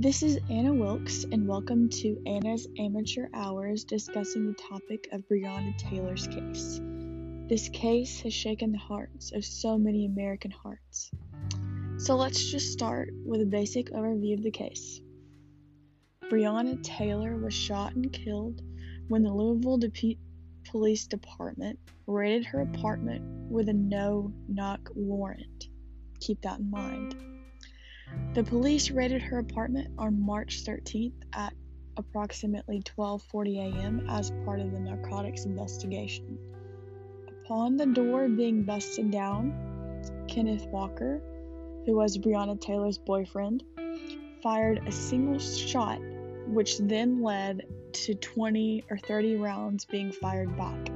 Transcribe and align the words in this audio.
This 0.00 0.22
is 0.22 0.38
Anna 0.48 0.72
Wilkes, 0.72 1.24
and 1.24 1.46
welcome 1.46 1.90
to 1.90 2.16
Anna's 2.24 2.66
Amateur 2.78 3.28
Hours 3.34 3.84
discussing 3.84 4.46
the 4.46 4.54
topic 4.54 5.06
of 5.12 5.28
Breonna 5.28 5.76
Taylor's 5.76 6.26
case. 6.26 6.80
This 7.50 7.68
case 7.68 8.18
has 8.20 8.32
shaken 8.32 8.72
the 8.72 8.78
hearts 8.78 9.30
of 9.32 9.44
so 9.44 9.76
many 9.76 10.06
American 10.06 10.52
hearts. 10.52 11.10
So 11.98 12.16
let's 12.16 12.50
just 12.50 12.72
start 12.72 13.10
with 13.26 13.42
a 13.42 13.44
basic 13.44 13.90
overview 13.90 14.32
of 14.32 14.42
the 14.42 14.50
case. 14.50 15.02
Breonna 16.30 16.82
Taylor 16.82 17.36
was 17.36 17.52
shot 17.52 17.94
and 17.94 18.10
killed 18.10 18.62
when 19.08 19.22
the 19.22 19.34
Louisville 19.34 19.76
De- 19.76 20.18
Police 20.64 21.06
Department 21.08 21.78
raided 22.06 22.46
her 22.46 22.62
apartment 22.62 23.50
with 23.50 23.68
a 23.68 23.74
no 23.74 24.32
knock 24.48 24.88
warrant. 24.94 25.68
Keep 26.20 26.40
that 26.40 26.60
in 26.60 26.70
mind. 26.70 27.29
The 28.34 28.44
police 28.44 28.90
raided 28.90 29.22
her 29.22 29.38
apartment 29.38 29.88
on 29.98 30.20
March 30.20 30.64
13th 30.64 31.12
at 31.32 31.52
approximately 31.96 32.80
12:40 32.82 33.56
a.m. 33.58 34.06
as 34.08 34.30
part 34.44 34.60
of 34.60 34.72
the 34.72 34.80
narcotics 34.80 35.44
investigation. 35.44 36.38
Upon 37.28 37.76
the 37.76 37.86
door 37.86 38.28
being 38.28 38.62
busted 38.62 39.10
down, 39.10 39.52
Kenneth 40.28 40.66
Walker, 40.68 41.20
who 41.86 41.96
was 41.96 42.16
Breonna 42.18 42.60
Taylor's 42.60 42.98
boyfriend, 42.98 43.64
fired 44.42 44.86
a 44.86 44.92
single 44.92 45.38
shot 45.38 46.00
which 46.46 46.78
then 46.78 47.22
led 47.22 47.66
to 47.92 48.14
20 48.14 48.84
or 48.90 48.98
30 48.98 49.36
rounds 49.36 49.84
being 49.84 50.12
fired 50.12 50.56
back. 50.56 50.86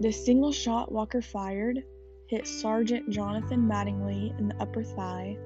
The 0.00 0.12
single 0.12 0.52
shot 0.52 0.92
Walker 0.92 1.22
fired 1.22 1.84
hit 2.28 2.46
Sergeant 2.46 3.08
Jonathan 3.10 3.68
Mattingly 3.68 4.38
in 4.38 4.48
the 4.48 4.56
upper 4.60 4.82
thigh. 4.82 5.36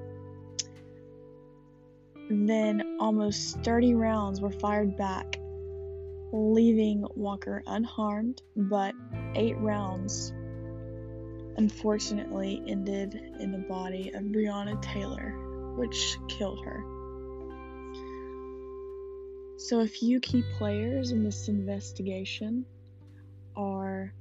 Then 2.29 2.97
almost 2.99 3.59
30 3.63 3.93
rounds 3.93 4.41
were 4.41 4.51
fired 4.51 4.97
back, 4.97 5.39
leaving 6.31 7.05
Walker 7.15 7.61
unharmed, 7.67 8.41
but 8.55 8.95
eight 9.35 9.57
rounds 9.57 10.33
unfortunately 11.57 12.63
ended 12.67 13.19
in 13.39 13.51
the 13.51 13.57
body 13.57 14.11
of 14.13 14.23
Breonna 14.23 14.81
Taylor, 14.81 15.35
which 15.75 16.17
killed 16.29 16.63
her. 16.65 16.83
So, 19.57 19.81
a 19.81 19.87
few 19.87 20.19
key 20.19 20.43
players 20.57 21.11
in 21.11 21.23
this 21.23 21.47
investigation 21.47 22.65
are 23.55 24.13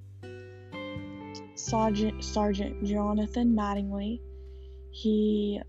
Sergeant, 1.60 2.24
Sergeant 2.24 2.84
Jonathan 2.84 3.54
Mattingly. 3.54 4.20
He 4.90 5.60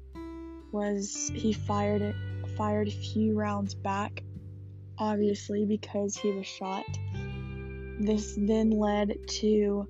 was 0.71 1.31
he 1.33 1.53
fired 1.53 2.15
fired 2.57 2.87
a 2.87 2.91
few 2.91 3.33
rounds 3.33 3.75
back, 3.75 4.23
obviously 4.97 5.65
because 5.65 6.15
he 6.15 6.31
was 6.31 6.47
shot. 6.47 6.85
This 7.99 8.35
then 8.39 8.71
led 8.71 9.15
to 9.27 9.87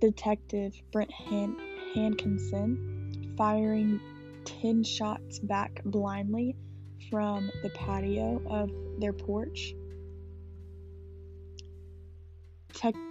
Detective 0.00 0.74
Brent 0.90 1.12
Han- 1.12 1.56
Hankinson 1.94 3.34
firing 3.36 4.00
10 4.44 4.84
shots 4.84 5.38
back 5.40 5.82
blindly 5.84 6.56
from 7.10 7.50
the 7.62 7.70
patio 7.70 8.40
of 8.46 8.70
their 9.00 9.12
porch. 9.12 9.74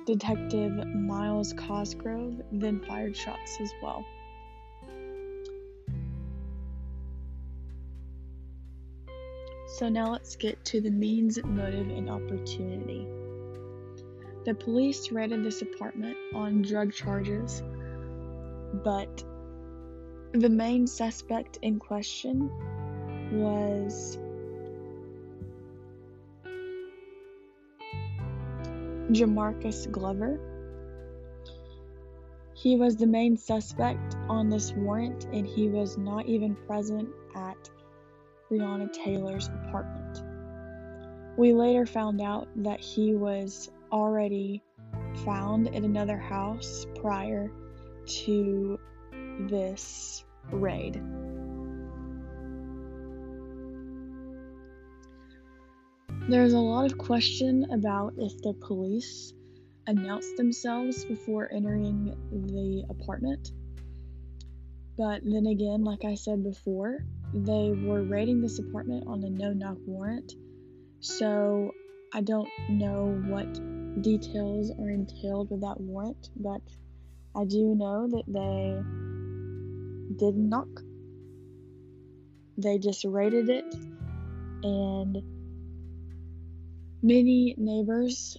Detective 0.06 0.88
Myles 0.88 1.54
Cosgrove 1.54 2.42
then 2.52 2.80
fired 2.88 3.16
shots 3.16 3.58
as 3.62 3.72
well. 3.82 4.04
So 9.78 9.88
now 9.90 10.12
let's 10.12 10.36
get 10.36 10.64
to 10.66 10.82
the 10.82 10.92
means, 10.92 11.40
motive, 11.44 11.90
and 11.90 12.10
opportunity. 12.10 13.08
The 14.46 14.54
police 14.54 15.12
raided 15.12 15.44
this 15.44 15.62
apartment 15.62 16.18
on 16.34 16.62
drug 16.62 16.94
charges, 16.94 17.64
but 18.84 19.24
the 20.34 20.50
main 20.50 20.88
suspect 20.88 21.58
in 21.62 21.80
question 21.80 22.50
was 23.32 24.18
Jamarcus 29.12 29.92
Glover. 29.92 30.40
He 32.54 32.76
was 32.76 32.96
the 32.96 33.08
main 33.08 33.36
suspect 33.36 34.16
on 34.30 34.50
this 34.50 34.72
warrant, 34.74 35.26
and 35.34 35.46
he 35.46 35.68
was 35.68 35.98
not 35.98 36.28
even 36.28 36.56
present 36.68 37.10
at 37.36 37.70
Breonna 38.50 38.92
Taylor's 38.94 39.48
apartment. 39.48 40.24
We 41.38 41.54
later 41.54 41.86
found 41.86 42.22
out 42.22 42.48
that 42.58 42.80
he 42.80 43.16
was 43.16 43.72
already 43.92 44.62
found 45.26 45.68
in 45.68 45.84
another 45.86 46.18
house 46.18 46.86
prior 47.02 47.52
to 48.06 48.80
this 49.50 50.24
raid. 50.52 51.02
There's 56.32 56.54
a 56.54 56.60
lot 56.60 56.90
of 56.90 56.98
question 56.98 57.68
about 57.74 58.14
if 58.18 58.42
the 58.42 58.54
police 58.54 59.34
announced 59.86 60.38
themselves 60.38 61.04
before 61.04 61.52
entering 61.52 62.16
the 62.32 62.86
apartment. 62.90 63.52
But 64.98 65.24
then 65.26 65.46
again, 65.48 65.84
like 65.84 66.06
I 66.06 66.16
said 66.16 66.42
before, 66.42 67.00
they 67.34 67.74
were 67.74 68.04
raiding 68.04 68.42
this 68.42 68.60
apartment 68.60 69.08
on 69.08 69.22
a 69.26 69.30
no 69.30 69.52
knock 69.52 69.76
warrant. 69.86 70.32
So 71.02 71.74
I 72.14 72.22
don't 72.22 72.48
know 72.70 73.22
what 73.28 74.02
details 74.02 74.72
are 74.80 74.90
entailed 74.90 75.52
with 75.52 75.60
that 75.60 75.82
warrant, 75.82 76.30
but 76.38 76.62
I 77.36 77.44
do 77.44 77.76
know 77.76 78.08
that 78.08 78.24
they 78.26 78.80
did 80.18 80.38
knock. 80.38 80.70
They 82.58 82.78
just 82.78 83.04
raided 83.04 83.50
it 83.50 83.66
and 84.64 85.41
Many 87.04 87.56
neighbors 87.58 88.38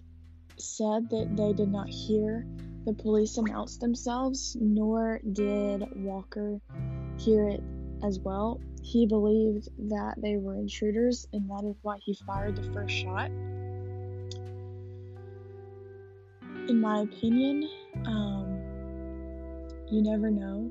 said 0.57 1.11
that 1.11 1.37
they 1.37 1.53
did 1.53 1.69
not 1.69 1.89
hear 1.89 2.47
the 2.85 2.93
police 2.93 3.37
announce 3.37 3.77
themselves, 3.79 4.57
nor 4.61 5.21
did 5.33 5.85
Walker 5.97 6.61
hear 7.19 7.49
it 7.49 7.63
as 8.05 8.21
well. 8.21 8.61
He 8.83 9.07
believed 9.07 9.69
that 9.91 10.15
they 10.19 10.37
were 10.37 10.55
intruders, 10.55 11.27
and 11.33 11.49
that 11.51 11.65
is 11.65 11.77
why 11.83 11.99
he 12.01 12.17
fired 12.27 12.57
the 12.57 12.73
first 12.73 12.95
shot. 12.95 13.31
In 16.69 16.81
my 16.81 17.01
opinion, 17.01 17.69
um, 18.07 18.61
you 19.91 20.03
never 20.03 20.31
know 20.31 20.71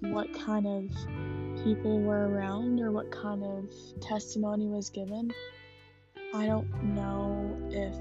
what 0.00 0.32
kind 0.34 0.66
of 0.66 1.64
people 1.64 2.00
were 2.00 2.28
around 2.28 2.80
or 2.80 2.90
what 2.90 3.10
kind 3.10 3.44
of 3.44 4.00
testimony 4.00 4.66
was 4.66 4.90
given. 4.90 5.32
I 6.36 6.44
don't 6.44 6.82
know 6.94 7.56
if 7.70 7.94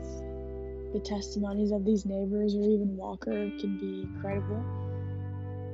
the 0.92 1.00
testimonies 1.00 1.72
of 1.72 1.86
these 1.86 2.06
neighbors 2.06 2.54
or 2.54 2.64
even 2.64 2.98
Walker 2.98 3.50
can 3.62 3.78
be 3.78 4.06
credible 4.20 4.62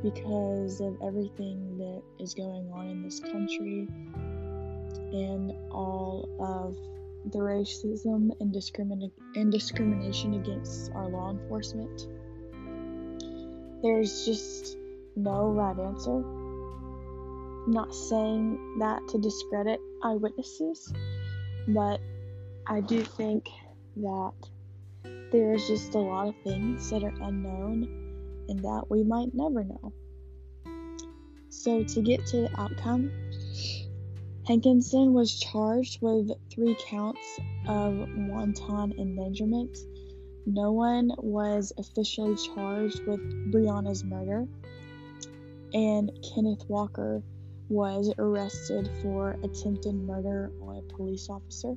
because 0.04 0.80
of 0.80 0.96
everything 1.02 1.78
that 1.80 2.04
is 2.20 2.36
going 2.36 2.70
on 2.72 2.88
in 2.88 3.02
this 3.02 3.20
country 3.20 3.88
and 5.12 5.52
all 5.72 6.30
of 6.40 7.32
the 7.34 7.40
racism 7.40 8.30
and, 8.40 8.54
discrimin- 8.54 9.12
and 9.36 9.52
discrimination 9.52 10.36
against 10.36 10.92
our 10.92 11.08
law 11.10 11.32
enforcement. 11.32 12.08
There's 13.82 14.24
just 14.24 14.78
no 15.16 15.50
right 15.50 15.80
answer. 15.80 16.24
I'm 17.66 17.72
not 17.72 17.94
saying 17.96 18.78
that 18.80 19.08
to 19.10 19.18
discredit 19.18 19.80
eyewitnesses, 20.04 20.94
but 21.68 22.00
I 22.68 22.82
do 22.82 23.04
think 23.04 23.50
that 23.98 24.34
there's 25.32 25.68
just 25.68 25.96
a 25.96 26.00
lot 26.00 26.28
of 26.28 26.36
things 26.44 26.90
that 26.92 27.04
are 27.04 27.14
unknown 27.22 28.46
and 28.50 28.60
that 28.60 28.86
we 28.90 29.04
might 29.04 29.34
never 29.34 29.64
know. 29.64 29.94
So, 31.50 31.84
to 31.84 32.02
get 32.02 32.26
to 32.28 32.42
the 32.42 32.60
outcome, 32.60 33.12
Hankinson 34.48 35.14
was 35.14 35.40
charged 35.40 36.02
with 36.02 36.32
three 36.50 36.76
counts 36.88 37.40
of 37.68 38.08
wanton 38.16 38.94
endangerment. 38.98 39.78
No 40.46 40.72
one 40.72 41.12
was 41.18 41.74
officially 41.78 42.36
charged 42.36 43.06
with 43.06 43.52
Breonna's 43.52 44.04
murder, 44.04 44.48
and 45.74 46.12
Kenneth 46.34 46.64
Walker 46.68 47.22
was 47.70 48.14
arrested 48.18 48.90
for 49.02 49.38
attempted 49.44 49.96
murder 49.96 50.52
on 50.62 50.78
a 50.78 50.94
police 50.94 51.30
officer 51.30 51.76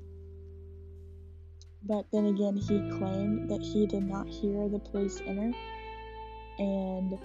but 1.87 2.07
then 2.13 2.27
again, 2.27 2.57
he 2.57 2.79
claimed 2.99 3.51
that 3.51 3.61
he 3.61 3.87
did 3.87 4.05
not 4.05 4.27
hear 4.27 4.69
the 4.69 4.79
police 4.79 5.21
enter 5.27 5.53
and 6.59 7.19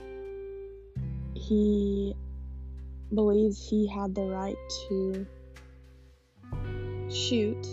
he 1.35 2.15
believes 3.13 3.67
he 3.69 3.87
had 3.87 4.13
the 4.13 4.21
right 4.21 4.57
to 4.87 5.25
shoot 7.09 7.67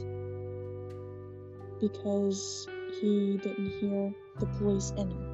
because 1.81 2.69
he 3.01 3.39
didn't 3.43 3.71
hear 3.81 4.15
the 4.39 4.47
police 4.59 4.93
enter. 4.97 5.26